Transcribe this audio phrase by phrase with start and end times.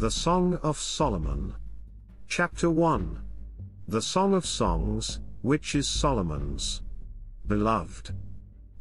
[0.00, 1.54] The Song of Solomon.
[2.26, 3.18] Chapter 1.
[3.86, 6.80] The Song of Songs, which is Solomon's.
[7.46, 8.10] Beloved.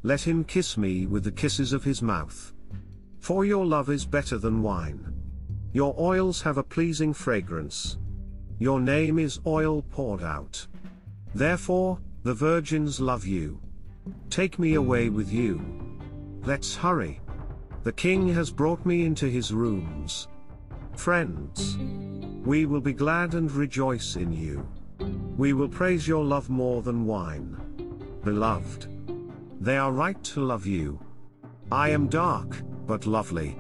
[0.02, 2.54] Let him kiss me with the kisses of his mouth.
[3.20, 5.14] For your love is better than wine.
[5.74, 7.98] Your oils have a pleasing fragrance.
[8.58, 10.66] Your name is oil poured out.
[11.36, 13.60] Therefore, the virgins love you.
[14.30, 16.00] Take me away with you.
[16.46, 17.20] Let's hurry.
[17.84, 20.30] The king has brought me into his rooms.
[21.00, 21.78] Friends.
[22.46, 24.68] We will be glad and rejoice in you.
[25.38, 27.56] We will praise your love more than wine.
[28.26, 28.88] Beloved.
[29.62, 31.00] They are right to love you.
[31.72, 33.58] I am dark, but lovely.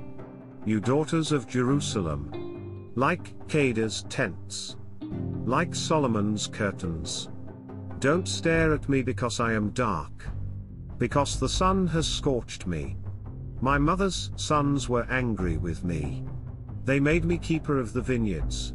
[0.66, 2.92] You daughters of Jerusalem.
[2.96, 4.76] Like Kedar's tents.
[5.46, 7.30] Like Solomon's curtains.
[8.00, 10.28] Don't stare at me because I am dark.
[10.98, 12.98] Because the sun has scorched me.
[13.62, 16.26] My mother's sons were angry with me.
[16.90, 18.73] They made me keeper of the vineyards.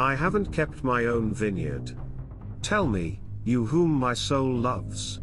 [0.00, 1.96] I haven't kept my own vineyard.
[2.60, 5.20] Tell me, you whom my soul loves.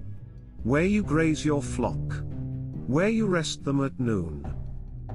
[0.64, 2.24] Where you graze your flock.
[2.88, 4.56] Where you rest them at noon.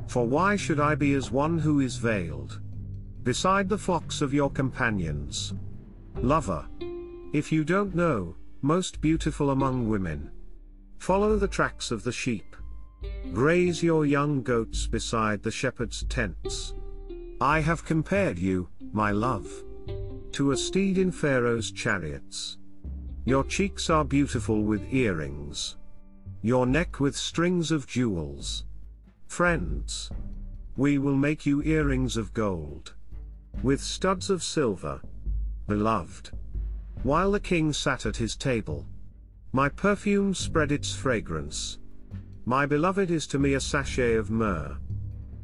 [0.06, 2.60] For why should I be as one who is veiled?
[3.22, 5.54] Beside the flocks of your companions.
[6.16, 6.68] Lover.
[7.32, 10.30] If you don't know, most beautiful among women.
[10.98, 12.54] Follow the tracks of the sheep.
[13.32, 16.74] Graze your young goats beside the shepherd's tents.
[17.40, 19.48] I have compared you, my love,
[20.32, 22.58] to a steed in Pharaoh's chariots.
[23.24, 25.76] Your cheeks are beautiful with earrings.
[26.42, 28.64] Your neck with strings of jewels.
[29.28, 30.10] Friends.
[30.76, 32.94] We will make you earrings of gold.
[33.62, 35.00] With studs of silver.
[35.68, 36.30] Beloved.
[37.04, 38.84] While the king sat at his table.
[39.52, 41.78] My perfume spread its fragrance.
[42.46, 44.76] My beloved is to me a sachet of myrrh.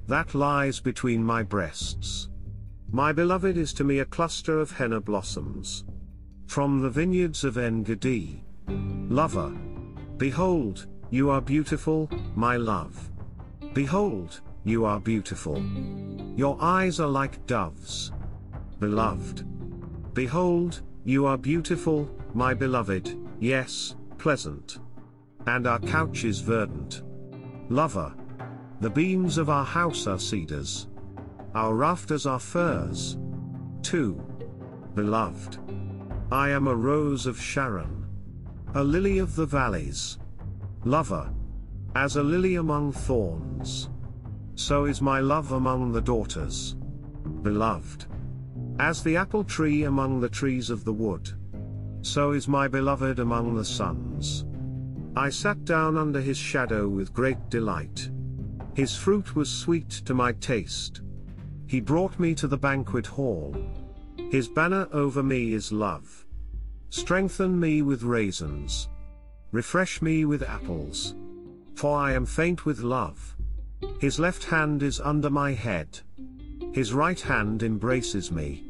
[0.06, 2.28] That lies between my breasts.
[2.90, 5.84] My beloved is to me a cluster of henna blossoms.
[6.46, 8.44] From the vineyards of En-gedi.
[8.68, 9.50] Lover.
[10.16, 13.10] Behold, you are beautiful, my love.
[13.72, 15.62] Behold, you are beautiful.
[16.36, 18.12] Your eyes are like doves.
[18.80, 19.44] Beloved.
[20.14, 24.78] Behold, you are beautiful, my beloved, yes, pleasant.
[25.46, 27.02] And our couch is verdant.
[27.68, 28.14] Lover.
[28.80, 30.88] The beams of our house are cedars.
[31.54, 33.16] Our rafters are firs.
[33.82, 34.20] 2.
[34.94, 35.58] Beloved.
[36.32, 38.06] I am a rose of Sharon.
[38.74, 40.18] A lily of the valleys.
[40.84, 41.32] Lover.
[41.94, 43.90] As a lily among thorns.
[44.56, 46.76] So is my love among the daughters.
[47.42, 48.06] Beloved.
[48.80, 51.30] As the apple tree among the trees of the wood.
[52.02, 54.44] So is my beloved among the sons.
[55.16, 58.10] I sat down under his shadow with great delight.
[58.74, 61.00] His fruit was sweet to my taste.
[61.68, 63.54] He brought me to the banquet hall.
[64.30, 66.26] His banner over me is love.
[66.90, 68.88] Strengthen me with raisins.
[69.52, 71.14] Refresh me with apples.
[71.76, 73.36] For I am faint with love.
[74.00, 76.00] His left hand is under my head.
[76.72, 78.64] His right hand embraces me.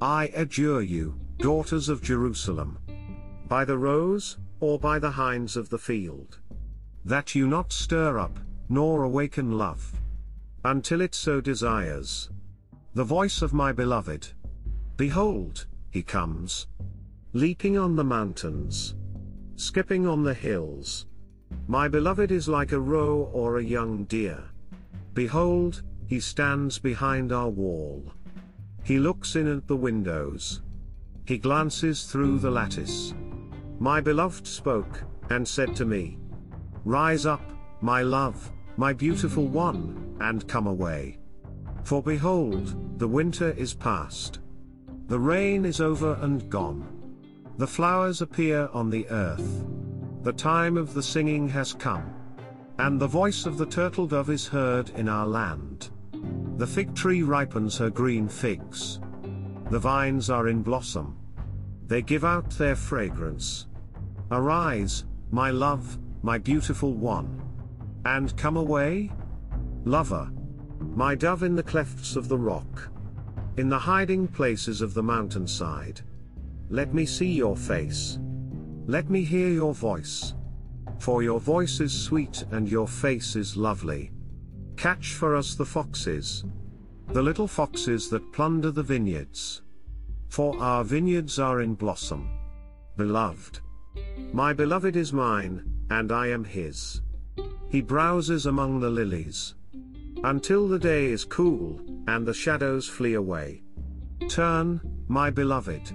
[0.00, 2.78] I adjure you, daughters of Jerusalem.
[3.48, 6.38] By the roes, or by the hinds of the field.
[7.04, 9.92] That you not stir up, nor awaken love.
[10.64, 12.30] Until it so desires.
[12.94, 14.28] The voice of my beloved.
[14.96, 16.66] Behold, he comes.
[17.32, 18.94] Leaping on the mountains.
[19.56, 21.06] Skipping on the hills.
[21.66, 24.42] My beloved is like a roe or a young deer.
[25.14, 28.12] Behold, he stands behind our wall.
[28.82, 30.62] He looks in at the windows.
[31.26, 33.14] He glances through the lattice.
[33.78, 36.18] My beloved spoke, and said to me,
[36.84, 37.42] Rise up,
[37.82, 41.18] my love, my beautiful one, and come away.
[41.82, 44.38] For behold, the winter is past.
[45.08, 46.86] The rain is over and gone.
[47.56, 49.66] The flowers appear on the earth.
[50.22, 52.14] The time of the singing has come.
[52.78, 55.90] And the voice of the turtle dove is heard in our land.
[56.56, 59.00] The fig tree ripens her green figs.
[59.70, 61.18] The vines are in blossom.
[61.88, 63.66] They give out their fragrance.
[64.30, 67.47] Arise, my love, my beautiful one.
[68.04, 69.10] And come away?
[69.84, 70.30] Lover.
[70.94, 72.90] My dove in the clefts of the rock.
[73.56, 76.00] In the hiding places of the mountainside.
[76.70, 78.18] Let me see your face.
[78.86, 80.34] Let me hear your voice.
[80.98, 84.12] For your voice is sweet and your face is lovely.
[84.76, 86.44] Catch for us the foxes.
[87.08, 89.62] The little foxes that plunder the vineyards.
[90.28, 92.28] For our vineyards are in blossom.
[92.96, 93.60] Beloved.
[94.32, 97.00] My beloved is mine, and I am his.
[97.70, 99.54] He browses among the lilies.
[100.24, 103.62] until the day is cool, and the shadows flee away.
[104.28, 105.92] Turn, my beloved,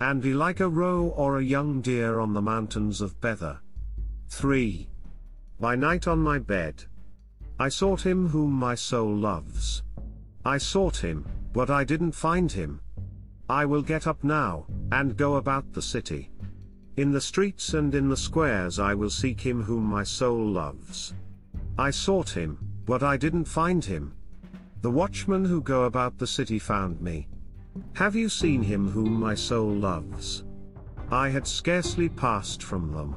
[0.00, 3.60] and be like a roe or a young deer on the mountains of Bether.
[4.28, 4.88] 3.
[5.60, 6.84] By night on my bed,
[7.58, 9.82] I sought him whom my soul loves.
[10.44, 12.80] I sought him, but I didn't find him.
[13.48, 16.30] I will get up now, and go about the city.
[16.96, 21.12] In the streets and in the squares I will seek him whom my soul loves.
[21.76, 22.56] I sought him,
[22.86, 24.12] but I didn't find him.
[24.82, 27.26] The watchmen who go about the city found me.
[27.94, 30.44] Have you seen him whom my soul loves?
[31.10, 33.16] I had scarcely passed from them.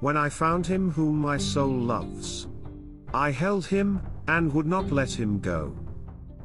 [0.00, 2.48] When I found him whom my soul loves,
[3.12, 5.76] I held him, and would not let him go.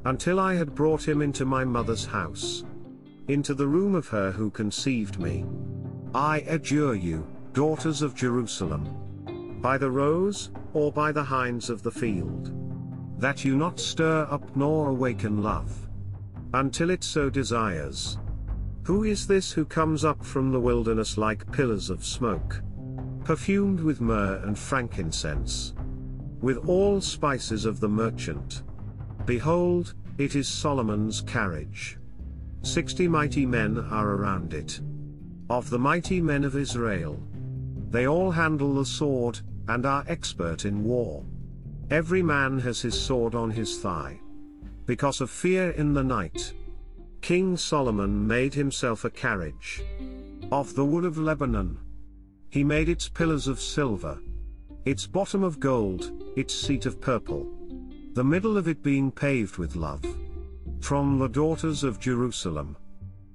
[0.03, 2.65] Until I had brought him into my mother's house.
[3.29, 5.45] Into the room of her who conceived me.
[6.15, 9.59] I adjure you, daughters of Jerusalem.
[9.61, 12.51] By the roes, or by the hinds of the field.
[13.19, 15.87] That you not stir up nor awaken love.
[16.53, 18.17] Until it so desires.
[18.83, 22.63] Who is this who comes up from the wilderness like pillars of smoke?
[23.23, 25.75] Perfumed with myrrh and frankincense.
[26.41, 28.63] With all spices of the merchant.
[29.25, 31.99] Behold, it is Solomon's carriage.
[32.63, 34.81] Sixty mighty men are around it.
[35.49, 37.19] Of the mighty men of Israel.
[37.89, 41.25] They all handle the sword, and are expert in war.
[41.89, 44.19] Every man has his sword on his thigh.
[44.85, 46.53] Because of fear in the night.
[47.21, 49.83] King Solomon made himself a carriage.
[50.51, 51.79] Of the wood of Lebanon.
[52.49, 54.19] He made its pillars of silver.
[54.85, 57.47] Its bottom of gold, its seat of purple.
[58.13, 60.05] The middle of it being paved with love.
[60.79, 62.77] From the daughters of Jerusalem.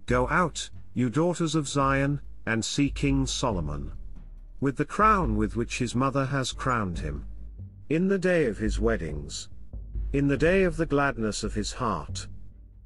[0.06, 3.92] Go out, you daughters of Zion, and see King Solomon.
[4.60, 7.26] With the crown with which his mother has crowned him.
[7.90, 9.48] In the day of his weddings.
[10.12, 12.26] In the day of the gladness of his heart.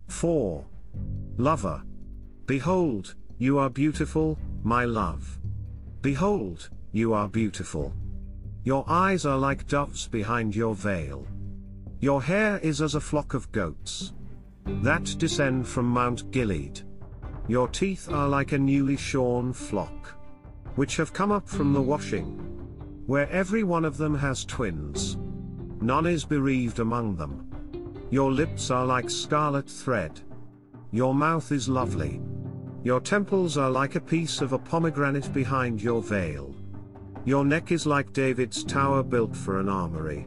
[0.08, 0.64] 4.
[1.36, 1.82] Lover.
[2.46, 5.38] Behold, you are beautiful, my love.
[6.00, 7.92] Behold, you are beautiful.
[8.64, 11.26] Your eyes are like doves behind your veil.
[12.00, 14.12] Your hair is as a flock of goats
[14.82, 16.82] that descend from Mount Gilead.
[17.48, 20.14] Your teeth are like a newly shorn flock,
[20.76, 22.38] which have come up from the washing,
[23.06, 25.16] where every one of them has twins.
[25.80, 27.50] None is bereaved among them.
[28.10, 30.20] Your lips are like scarlet thread.
[30.90, 32.20] Your mouth is lovely.
[32.84, 36.54] Your temples are like a piece of a pomegranate behind your veil.
[37.24, 40.26] Your neck is like David's tower built for an armory,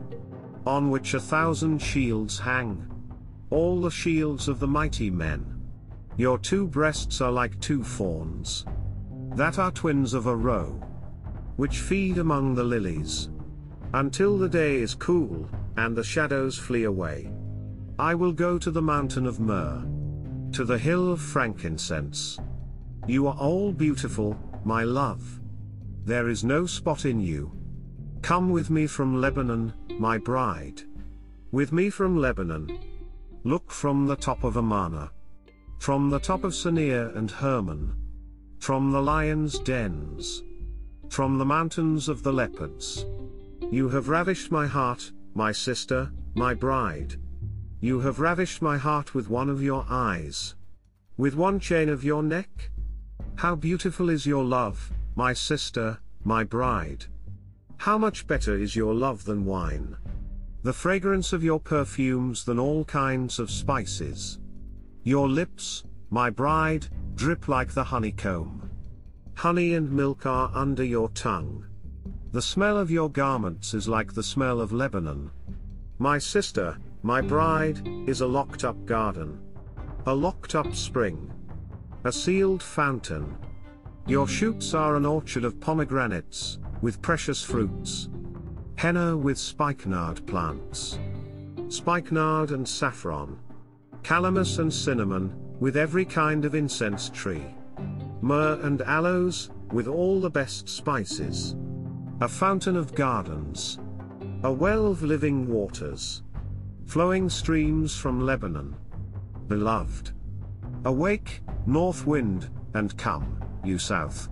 [0.65, 2.91] on which a thousand shields hang
[3.51, 5.50] all the shields of the mighty men.
[6.17, 8.65] Your two breasts are like two fawns.
[9.35, 10.81] That are twins of a roe.
[11.55, 13.29] Which feed among the lilies.
[13.93, 17.31] Until the day is cool, and the shadows flee away.
[17.99, 19.85] I will go to the mountain of myrrh.
[20.53, 22.39] To the hill of frankincense.
[23.07, 25.39] You are all beautiful, my love.
[26.03, 27.51] There is no spot in you.
[28.21, 30.83] Come with me from Lebanon, my bride.
[31.51, 32.79] With me from Lebanon,
[33.43, 35.09] Look from the top of Amana.
[35.81, 37.95] From the top of Senir and Hermon.
[38.59, 40.43] From the lions' dens.
[41.09, 43.03] From the mountains of the leopards.
[43.71, 47.15] You have ravished my heart, my sister, my bride.
[47.79, 50.53] You have ravished my heart with one of your eyes.
[51.17, 52.69] With one chain of your neck?
[53.37, 57.05] How beautiful is your love, my sister, my bride.
[57.77, 59.97] How much better is your love than wine
[60.63, 64.37] the fragrance of your perfumes than all kinds of spices.
[65.03, 68.69] Your lips, my bride, drip like the honeycomb.
[69.33, 71.65] Honey and milk are under your tongue.
[72.31, 75.31] The smell of your garments is like the smell of Lebanon.
[75.97, 79.39] My sister, my bride, is a locked up garden.
[80.05, 81.33] A locked up spring.
[82.03, 83.35] A sealed fountain.
[84.05, 88.07] Your shoots are an orchard of pomegranates, with precious fruits.
[88.75, 90.99] Henna with spikenard plants.
[91.69, 93.39] Spikenard and saffron.
[94.03, 97.45] Calamus and cinnamon, with every kind of incense tree.
[98.21, 101.55] Myrrh and aloes, with all the best spices.
[102.21, 103.79] A fountain of gardens.
[104.43, 106.23] A well of living waters.
[106.85, 108.75] Flowing streams from Lebanon.
[109.47, 110.11] Beloved.
[110.85, 114.29] Awake, north wind, and come, you south.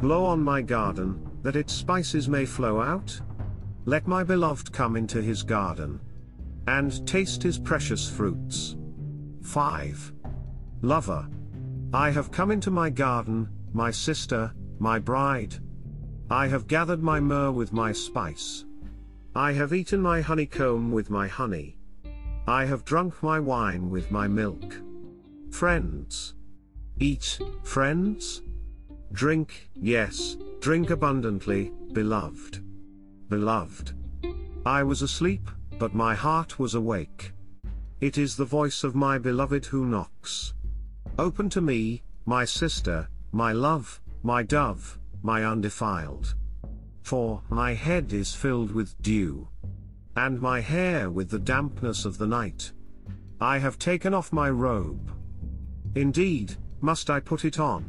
[0.00, 3.20] Blow on my garden, that its spices may flow out?
[3.84, 6.00] Let my beloved come into his garden.
[6.66, 8.76] And taste his precious fruits.
[9.46, 10.12] 5.
[10.82, 11.28] Lover.
[11.92, 15.54] I have come into my garden, my sister, my bride.
[16.28, 18.64] I have gathered my myrrh with my spice.
[19.34, 21.78] I have eaten my honeycomb with my honey.
[22.48, 24.80] I have drunk my wine with my milk.
[25.50, 26.34] Friends.
[26.98, 28.42] Eat, friends.
[29.12, 32.64] Drink, yes, drink abundantly, beloved.
[33.28, 33.92] Beloved.
[34.66, 35.48] I was asleep,
[35.78, 37.32] but my heart was awake.
[37.98, 40.52] It is the voice of my beloved who knocks.
[41.18, 46.34] Open to me, my sister, my love, my dove, my undefiled.
[47.02, 49.48] For my head is filled with dew.
[50.14, 52.72] And my hair with the dampness of the night.
[53.40, 55.10] I have taken off my robe.
[55.94, 57.88] Indeed, must I put it on?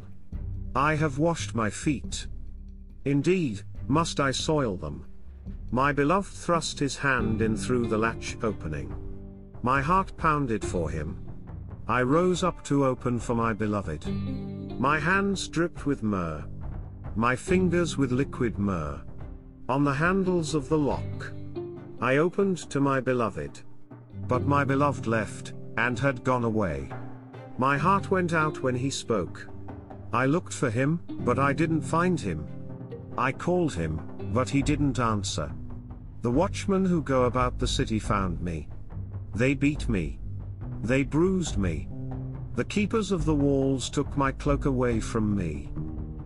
[0.74, 2.26] I have washed my feet.
[3.04, 5.04] Indeed, must I soil them?
[5.70, 9.07] My beloved thrust his hand in through the latch opening.
[9.62, 11.18] My heart pounded for him.
[11.88, 14.06] I rose up to open for my beloved.
[14.78, 16.44] My hands dripped with myrrh.
[17.16, 19.00] My fingers with liquid myrrh.
[19.68, 21.32] On the handles of the lock.
[22.00, 23.60] I opened to my beloved.
[24.28, 26.90] But my beloved left, and had gone away.
[27.56, 29.48] My heart went out when he spoke.
[30.12, 32.46] I looked for him, but I didn't find him.
[33.16, 34.00] I called him,
[34.32, 35.50] but he didn't answer.
[36.22, 38.68] The watchmen who go about the city found me.
[39.38, 40.18] They beat me.
[40.82, 41.88] They bruised me.
[42.56, 45.70] The keepers of the walls took my cloak away from me.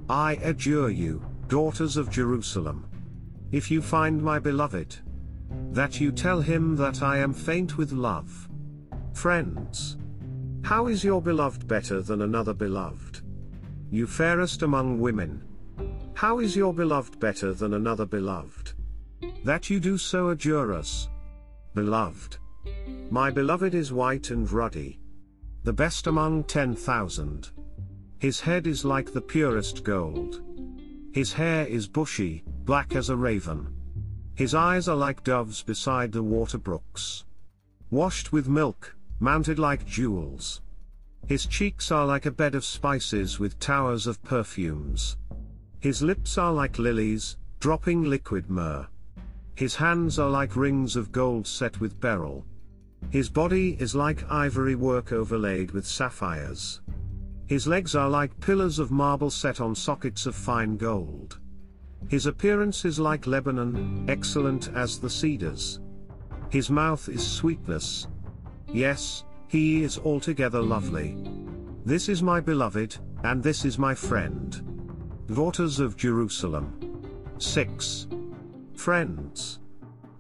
[0.09, 2.88] I adjure you, daughters of Jerusalem.
[3.50, 4.97] If you find my beloved,
[5.73, 8.49] that you tell him that I am faint with love.
[9.12, 9.99] Friends.
[10.62, 13.21] How is your beloved better than another beloved?
[13.90, 15.45] You fairest among women.
[16.14, 18.73] How is your beloved better than another beloved?
[19.45, 21.11] That you do so adjure us.
[21.75, 22.38] Beloved.
[23.12, 24.99] My beloved is white and ruddy.
[25.64, 27.50] The best among ten thousand.
[28.19, 30.40] His head is like the purest gold.
[31.12, 33.75] His hair is bushy, black as a raven.
[34.35, 37.26] His eyes are like doves beside the water brooks.
[37.90, 40.62] Washed with milk, mounted like jewels.
[41.26, 45.19] His cheeks are like a bed of spices with towers of perfumes.
[45.81, 48.87] His lips are like lilies, dropping liquid myrrh.
[49.54, 52.47] His hands are like rings of gold set with beryl.
[53.11, 56.80] His body is like ivory work overlaid with sapphires.
[57.47, 61.38] His legs are like pillars of marble set on sockets of fine gold.
[62.09, 65.80] His appearance is like Lebanon, excellent as the cedars.
[66.50, 68.09] His mouth is sweetness.
[68.73, 71.16] Yes, he is altogether lovely.
[71.85, 75.23] This is my beloved, and this is my friend.
[75.26, 77.02] Daughters of Jerusalem.
[77.38, 78.06] 6.
[78.75, 79.61] Friends.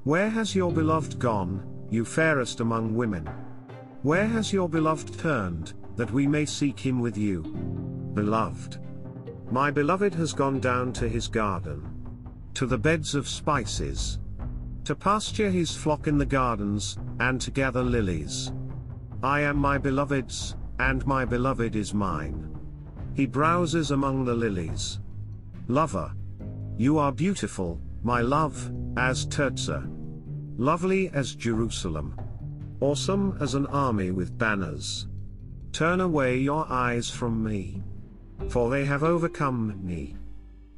[0.04, 1.62] Where has your beloved gone,
[1.92, 3.28] you fairest among women?
[4.02, 7.42] Where has your beloved turned, that we may seek him with you?
[8.14, 8.78] Beloved.
[9.50, 11.84] My beloved has gone down to his garden.
[12.54, 14.18] To the beds of spices.
[14.84, 18.52] To pasture his flock in the gardens, and to gather lilies.
[19.22, 22.58] I am my beloved's, and my beloved is mine.
[23.14, 24.98] He browses among the lilies.
[25.68, 26.10] Lover.
[26.78, 29.91] You are beautiful, my love, as Tirzah.
[30.58, 32.16] Lovely as Jerusalem.
[32.80, 35.08] Awesome as an army with banners.
[35.72, 37.82] Turn away your eyes from me.
[38.48, 40.16] For they have overcome me.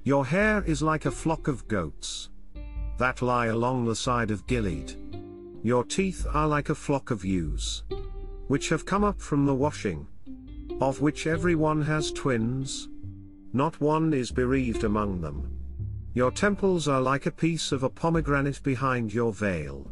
[0.02, 2.30] Your hair is like a flock of goats.
[2.98, 4.94] That lie along the side of Gilead.
[5.62, 7.82] Your teeth are like a flock of ewes
[8.48, 10.06] which have come up from the washing,
[10.80, 12.88] of which every one has twins.
[13.52, 15.53] Not one is bereaved among them.
[16.14, 19.90] Your temples are like a piece of a pomegranate behind your veil.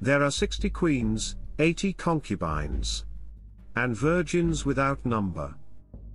[0.00, 3.04] There are sixty queens, eighty concubines,
[3.74, 5.56] and virgins without number.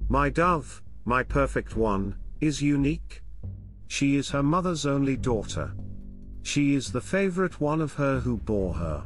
[0.08, 3.22] My dove, my perfect one, is unique.
[3.90, 5.74] She is her mother's only daughter.
[6.44, 9.04] She is the favorite one of her who bore her.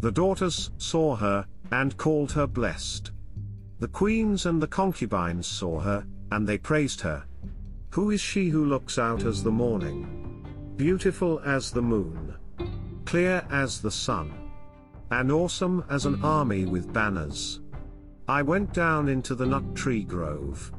[0.00, 3.12] The daughters saw her, and called her blessed.
[3.78, 7.24] The queens and the concubines saw her, and they praised her.
[7.92, 10.46] Who is she who looks out as the morning?
[10.76, 12.34] Beautiful as the moon.
[13.04, 14.32] Clear as the sun.
[15.10, 17.60] And awesome as an army with banners.
[18.26, 20.72] I went down into the nut tree grove.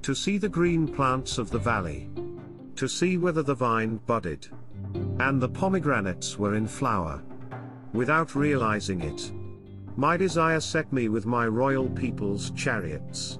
[0.00, 2.08] To see the green plants of the valley.
[2.76, 4.48] To see whether the vine budded.
[5.20, 7.22] And the pomegranates were in flower.
[7.92, 9.30] Without realizing it,
[9.96, 13.38] my desire set me with my royal people's chariots.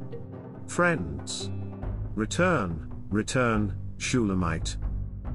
[0.66, 1.50] Friends.
[2.14, 4.76] Return, return, Shulamite.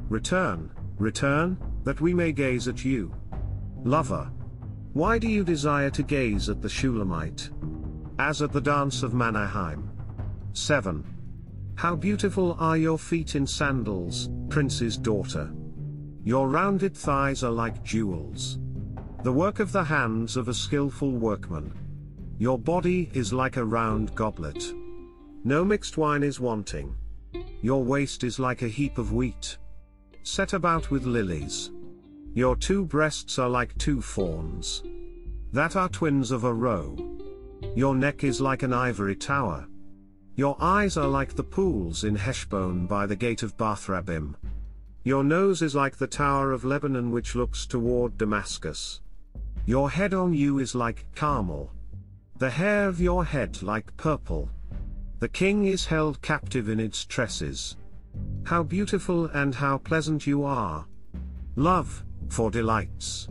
[0.10, 3.13] Return, return, that we may gaze at you.
[3.84, 4.32] Lover.
[4.94, 7.50] Why do you desire to gaze at the Shulamite?
[8.20, 9.90] As at the dance of Mahanaim.
[10.54, 11.04] 7.
[11.75, 15.51] How beautiful are your feet in sandals, prince's daughter.
[16.24, 18.60] Your rounded thighs are like jewels.
[19.24, 21.74] The work of the hands of a skillful workman.
[22.38, 24.74] Your body is like a round goblet.
[25.44, 26.96] No mixed wine is wanting.
[27.62, 29.58] Your waist is like a heap of wheat.
[30.24, 31.70] Set about with lilies.
[32.34, 34.84] Your two breasts are like two fawns.
[35.51, 36.98] That are twins of a roe.
[37.75, 39.68] Your neck is like an ivory tower.
[40.36, 44.36] Your eyes are like the pools in Heshbon by the gate of Bath-rabbim.
[45.03, 49.01] Your nose is like the tower of Lebanon which looks toward Damascus.
[49.65, 51.72] Your head on you is like Carmel.
[52.38, 54.50] The hair of your head like purple.
[55.22, 57.78] The king is held captive in its tresses.
[58.44, 60.88] How beautiful and how pleasant you are.
[61.56, 63.28] Love, for delights.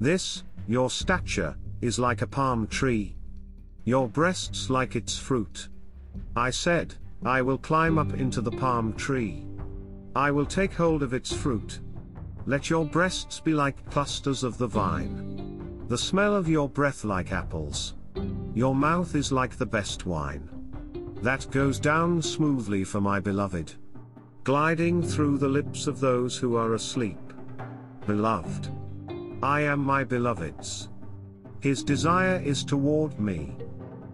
[0.00, 3.14] This, your stature, is like a palm tree.
[3.84, 5.68] Your breasts like its fruit.
[6.34, 9.46] I said, I will climb up into the palm tree.
[10.16, 11.78] I will take hold of its fruit.
[12.46, 15.84] Let your breasts be like clusters of the vine.
[15.86, 17.94] The smell of your breath like apples.
[18.54, 20.51] Your mouth is like the best wine
[21.22, 23.74] that goes down smoothly for my beloved.
[24.42, 27.32] Gliding through the lips of those who are asleep.
[28.06, 28.68] Beloved.
[29.40, 30.88] I am my beloved's.
[31.60, 33.56] His desire is toward me.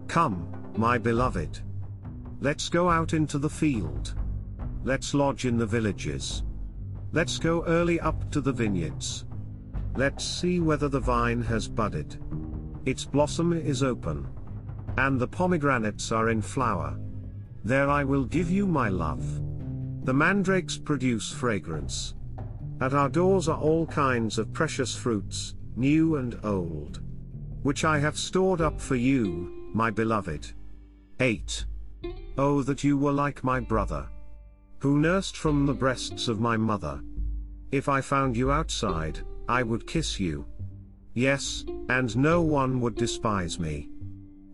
[0.07, 0.47] Come,
[0.77, 1.59] my beloved.
[2.41, 4.13] Let's go out into the field.
[4.83, 6.43] Let's lodge in the villages.
[7.11, 9.25] Let's go early up to the vineyards.
[9.95, 12.21] Let's see whether the vine has budded.
[12.85, 14.27] Its blossom is open.
[14.99, 16.99] And the pomegranates are in flower.
[17.63, 19.23] There I will give you my love.
[20.03, 22.15] The mandrakes produce fragrance.
[22.81, 26.99] At our doors are all kinds of precious fruits, new and old.
[27.63, 30.51] Which I have stored up for you, my beloved.
[31.21, 31.65] 8.
[32.37, 34.05] Oh that you were like my brother.
[34.79, 36.99] Who nursed from the breasts of my mother.
[37.71, 40.45] If I found you outside, I would kiss you.
[41.13, 43.87] Yes, and no one would despise me.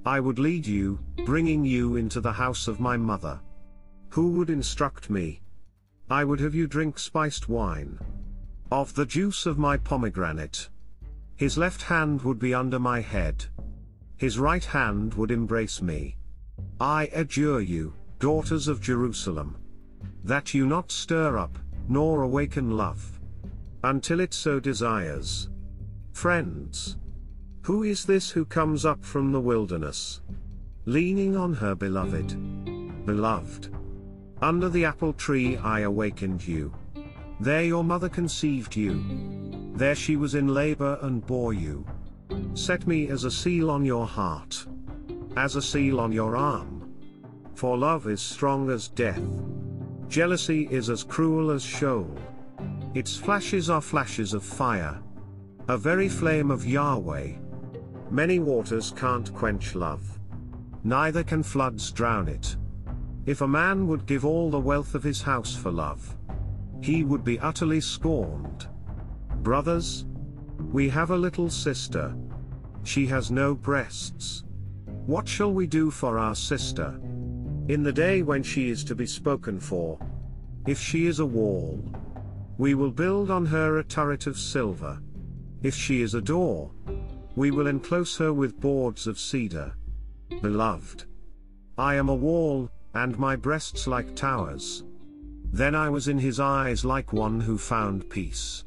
[0.05, 3.39] I would lead you, bringing you into the house of my mother.
[4.09, 5.41] Who would instruct me?
[6.11, 7.97] I would have you drink spiced wine.
[8.71, 10.69] Of the juice of my pomegranate.
[11.37, 13.45] His left hand would be under my head.
[14.17, 16.17] His right hand would embrace me.
[16.79, 19.57] I adjure you, daughters of Jerusalem.
[20.23, 21.57] That you not stir up,
[21.89, 23.19] nor awaken love.
[23.83, 25.49] Until it so desires.
[26.13, 26.97] Friends.
[27.65, 30.21] Who is this who comes up from the wilderness?
[30.85, 33.07] Leaning on her beloved.
[33.07, 33.75] Beloved.
[34.39, 36.71] Under the apple tree I awakened you.
[37.39, 39.03] There your mother conceived you.
[39.73, 41.83] There she was in labor and bore you.
[42.53, 44.67] Set me as a seal on your heart.
[45.35, 46.93] As a seal on your arm.
[47.55, 49.23] For love is strong as death.
[50.07, 52.15] Jealousy is as cruel as Sheol.
[52.93, 55.01] Its flashes are flashes of fire.
[55.67, 57.37] A very flame of Yahweh.
[58.11, 60.19] Many waters can't quench love.
[60.83, 62.55] Neither can floods drown it.
[63.25, 66.15] If a man would give all the wealth of his house for love,
[66.81, 68.67] he would be utterly scorned.
[69.41, 70.05] Brothers,
[70.71, 72.15] we have a little sister.
[72.83, 74.43] She has no breasts.
[75.07, 76.99] What shall we do for our sister?
[77.67, 79.97] In the day when she is to be spoken for.
[80.67, 81.83] If she is a wall,
[82.57, 85.01] we will build on her a turret of silver.
[85.63, 86.71] If she is a door,
[87.35, 89.73] we will enclose her with boards of cedar.
[90.41, 91.05] Beloved.
[91.77, 94.83] I am a wall, and my breasts like towers.
[95.51, 98.63] Then I was in his eyes like one who found peace.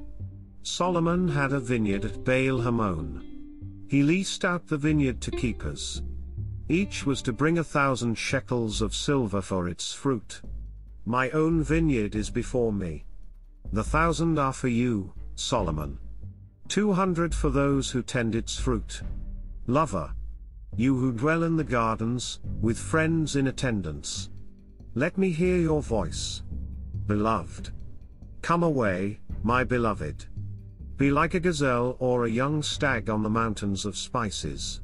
[0.63, 3.87] Solomon had a vineyard at Baal Hamon.
[3.89, 6.03] He leased out the vineyard to keepers.
[6.69, 10.43] Each was to bring a thousand shekels of silver for its fruit.
[11.07, 13.07] My own vineyard is before me.
[13.73, 15.99] The thousand are for you, Solomon.
[16.69, 19.01] 200 for those who tend its fruit.
[19.67, 20.13] Lover.
[20.77, 24.29] You who dwell in the gardens, with friends in attendance.
[24.95, 26.43] Let me hear your voice.
[27.07, 27.71] Beloved.
[28.43, 30.27] Come away, my beloved.
[30.99, 34.81] Be like a gazelle or a young stag on the mountains of spices.